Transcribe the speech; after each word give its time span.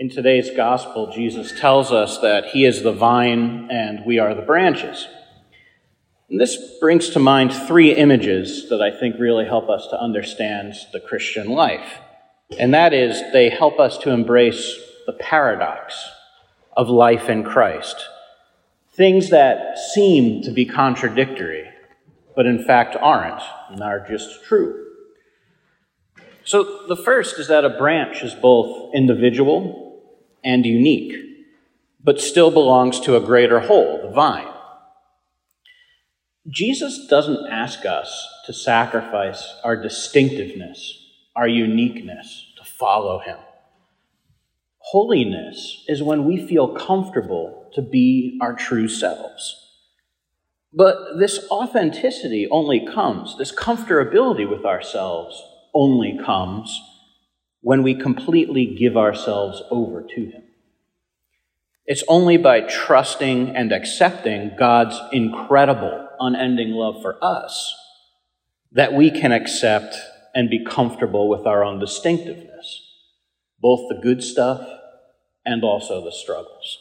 In 0.00 0.08
today's 0.08 0.50
gospel, 0.56 1.12
Jesus 1.12 1.60
tells 1.60 1.92
us 1.92 2.16
that 2.20 2.46
he 2.46 2.64
is 2.64 2.82
the 2.82 2.90
vine 2.90 3.68
and 3.70 4.02
we 4.06 4.18
are 4.18 4.34
the 4.34 4.40
branches. 4.40 5.06
And 6.30 6.40
this 6.40 6.56
brings 6.80 7.10
to 7.10 7.18
mind 7.18 7.52
three 7.52 7.92
images 7.94 8.70
that 8.70 8.80
I 8.80 8.98
think 8.98 9.16
really 9.18 9.44
help 9.44 9.68
us 9.68 9.86
to 9.88 10.00
understand 10.00 10.72
the 10.94 11.00
Christian 11.00 11.50
life. 11.50 11.98
And 12.58 12.72
that 12.72 12.94
is, 12.94 13.20
they 13.34 13.50
help 13.50 13.78
us 13.78 13.98
to 13.98 14.10
embrace 14.10 14.74
the 15.04 15.12
paradox 15.12 16.02
of 16.74 16.88
life 16.88 17.28
in 17.28 17.44
Christ. 17.44 18.02
Things 18.94 19.28
that 19.28 19.76
seem 19.76 20.40
to 20.44 20.50
be 20.50 20.64
contradictory, 20.64 21.68
but 22.34 22.46
in 22.46 22.64
fact 22.64 22.96
aren't, 22.98 23.42
and 23.68 23.82
are 23.82 24.08
just 24.08 24.44
true. 24.44 24.82
So 26.42 26.86
the 26.88 26.96
first 26.96 27.38
is 27.38 27.48
that 27.48 27.66
a 27.66 27.76
branch 27.76 28.22
is 28.22 28.34
both 28.34 28.94
individual 28.94 29.88
and 30.44 30.64
unique, 30.64 31.14
but 32.02 32.20
still 32.20 32.50
belongs 32.50 33.00
to 33.00 33.16
a 33.16 33.20
greater 33.20 33.60
whole, 33.60 34.02
the 34.02 34.10
vine. 34.10 34.48
Jesus 36.48 37.06
doesn't 37.06 37.46
ask 37.50 37.84
us 37.84 38.26
to 38.46 38.52
sacrifice 38.52 39.54
our 39.62 39.76
distinctiveness, 39.76 40.98
our 41.36 41.46
uniqueness, 41.46 42.46
to 42.56 42.64
follow 42.64 43.18
him. 43.18 43.38
Holiness 44.78 45.84
is 45.86 46.02
when 46.02 46.24
we 46.24 46.46
feel 46.46 46.74
comfortable 46.74 47.70
to 47.74 47.82
be 47.82 48.38
our 48.40 48.54
true 48.54 48.88
selves. 48.88 49.56
But 50.72 51.18
this 51.18 51.46
authenticity 51.50 52.48
only 52.50 52.86
comes, 52.86 53.36
this 53.38 53.54
comfortability 53.54 54.48
with 54.48 54.64
ourselves 54.64 55.40
only 55.74 56.18
comes 56.24 56.80
when 57.60 57.82
we 57.82 57.94
completely 57.94 58.66
give 58.66 58.96
ourselves 58.96 59.62
over 59.70 60.02
to 60.02 60.24
Him. 60.26 60.42
It's 61.86 62.04
only 62.08 62.36
by 62.36 62.60
trusting 62.60 63.56
and 63.56 63.72
accepting 63.72 64.52
God's 64.58 65.00
incredible, 65.12 66.08
unending 66.20 66.70
love 66.70 67.02
for 67.02 67.22
us 67.22 67.74
that 68.72 68.92
we 68.92 69.10
can 69.10 69.32
accept 69.32 69.96
and 70.34 70.48
be 70.48 70.64
comfortable 70.64 71.28
with 71.28 71.46
our 71.46 71.64
own 71.64 71.80
distinctiveness, 71.80 72.80
both 73.60 73.88
the 73.88 74.00
good 74.00 74.22
stuff 74.22 74.66
and 75.44 75.64
also 75.64 76.04
the 76.04 76.12
struggles. 76.12 76.78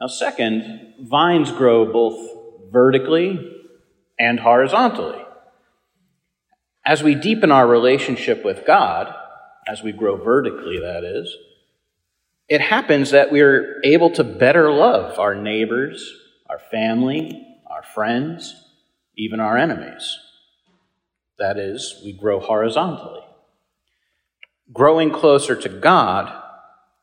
Now, 0.00 0.08
second, 0.08 0.94
vines 0.98 1.52
grow 1.52 1.92
both 1.92 2.72
vertically 2.72 3.60
and 4.18 4.40
horizontally. 4.40 5.22
As 6.84 7.02
we 7.02 7.14
deepen 7.14 7.52
our 7.52 7.66
relationship 7.66 8.44
with 8.44 8.66
God, 8.66 9.14
as 9.68 9.82
we 9.82 9.92
grow 9.92 10.16
vertically, 10.16 10.80
that 10.80 11.04
is, 11.04 11.36
it 12.48 12.60
happens 12.60 13.12
that 13.12 13.30
we're 13.30 13.80
able 13.84 14.10
to 14.10 14.24
better 14.24 14.72
love 14.72 15.18
our 15.18 15.34
neighbors, 15.34 16.12
our 16.50 16.58
family, 16.58 17.46
our 17.70 17.82
friends, 17.82 18.54
even 19.16 19.40
our 19.40 19.56
enemies. 19.56 20.18
That 21.38 21.56
is, 21.56 22.00
we 22.04 22.12
grow 22.12 22.40
horizontally. 22.40 23.20
Growing 24.72 25.10
closer 25.10 25.54
to 25.54 25.68
God 25.68 26.32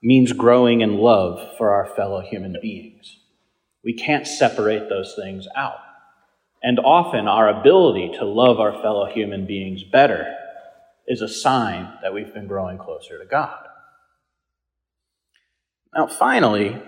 means 0.03 0.33
growing 0.33 0.81
in 0.81 0.97
love 0.97 1.57
for 1.57 1.71
our 1.71 1.85
fellow 1.85 2.21
human 2.21 2.55
beings. 2.61 3.17
We 3.83 3.93
can't 3.93 4.27
separate 4.27 4.89
those 4.89 5.15
things 5.15 5.47
out. 5.55 5.79
And 6.61 6.79
often 6.79 7.27
our 7.27 7.47
ability 7.47 8.17
to 8.19 8.25
love 8.25 8.59
our 8.59 8.73
fellow 8.81 9.05
human 9.05 9.45
beings 9.45 9.83
better 9.83 10.35
is 11.07 11.21
a 11.21 11.27
sign 11.27 11.93
that 12.01 12.13
we've 12.13 12.33
been 12.33 12.47
growing 12.47 12.77
closer 12.77 13.17
to 13.17 13.25
God. 13.25 13.65
Now, 15.95 16.07
finally, 16.07 16.81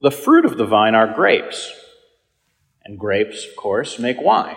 the 0.00 0.10
fruit 0.10 0.44
of 0.44 0.56
the 0.56 0.64
vine 0.64 0.94
are 0.94 1.12
grapes. 1.12 1.72
And 2.84 2.98
grapes, 2.98 3.46
of 3.46 3.56
course, 3.56 3.98
make 3.98 4.20
wine. 4.20 4.56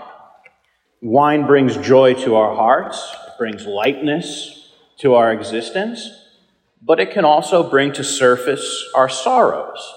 Wine 1.01 1.45
brings 1.45 1.75
joy 1.75 2.13
to 2.23 2.35
our 2.35 2.55
hearts, 2.55 3.13
it 3.27 3.33
brings 3.37 3.65
lightness 3.65 4.71
to 4.99 5.15
our 5.15 5.33
existence, 5.33 6.09
but 6.81 7.01
it 7.01 7.11
can 7.11 7.25
also 7.25 7.69
bring 7.69 7.91
to 7.91 8.03
surface 8.03 8.85
our 8.95 9.09
sorrows. 9.09 9.93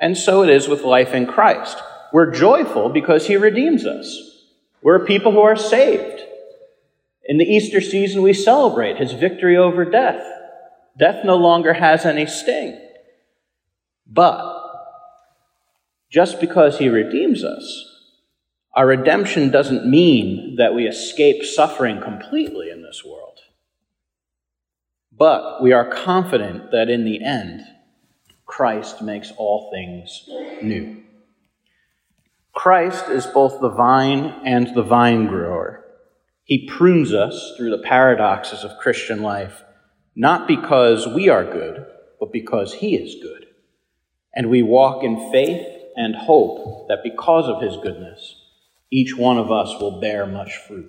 And 0.00 0.16
so 0.16 0.42
it 0.42 0.48
is 0.48 0.68
with 0.68 0.82
life 0.82 1.12
in 1.12 1.26
Christ. 1.26 1.76
We're 2.12 2.30
joyful 2.30 2.88
because 2.88 3.26
he 3.26 3.36
redeems 3.36 3.84
us. 3.86 4.44
We're 4.82 5.04
people 5.04 5.32
who 5.32 5.40
are 5.40 5.56
saved. 5.56 6.22
In 7.24 7.38
the 7.38 7.44
Easter 7.44 7.80
season, 7.80 8.22
we 8.22 8.32
celebrate 8.32 8.96
his 8.96 9.12
victory 9.12 9.56
over 9.56 9.84
death. 9.84 10.24
Death 10.98 11.24
no 11.24 11.36
longer 11.36 11.74
has 11.74 12.06
any 12.06 12.26
sting. 12.26 12.80
But 14.06 14.54
just 16.10 16.40
because 16.40 16.78
he 16.78 16.88
redeems 16.88 17.44
us, 17.44 17.84
our 18.74 18.86
redemption 18.86 19.50
doesn't 19.50 19.86
mean 19.86 20.56
that 20.56 20.74
we 20.74 20.86
escape 20.86 21.44
suffering 21.44 22.00
completely 22.00 22.70
in 22.70 22.82
this 22.82 23.02
world. 23.04 23.40
But 25.12 25.62
we 25.62 25.72
are 25.72 25.84
confident 25.84 26.70
that 26.70 26.88
in 26.88 27.04
the 27.04 27.22
end, 27.22 27.62
Christ 28.46 29.02
makes 29.02 29.32
all 29.36 29.70
things 29.70 30.24
new. 30.62 31.02
Christ 32.58 33.08
is 33.08 33.24
both 33.24 33.60
the 33.60 33.70
vine 33.70 34.34
and 34.44 34.74
the 34.74 34.82
vine 34.82 35.28
grower. 35.28 35.84
He 36.42 36.66
prunes 36.66 37.14
us 37.14 37.54
through 37.56 37.70
the 37.70 37.84
paradoxes 37.84 38.64
of 38.64 38.80
Christian 38.80 39.22
life, 39.22 39.62
not 40.16 40.48
because 40.48 41.06
we 41.06 41.28
are 41.28 41.44
good, 41.44 41.86
but 42.18 42.32
because 42.32 42.74
He 42.74 42.96
is 42.96 43.22
good. 43.22 43.46
And 44.34 44.50
we 44.50 44.64
walk 44.64 45.04
in 45.04 45.30
faith 45.30 45.64
and 45.94 46.16
hope 46.16 46.88
that 46.88 47.04
because 47.04 47.48
of 47.48 47.62
His 47.62 47.76
goodness, 47.76 48.34
each 48.90 49.16
one 49.16 49.38
of 49.38 49.52
us 49.52 49.80
will 49.80 50.00
bear 50.00 50.26
much 50.26 50.56
fruit. 50.56 50.86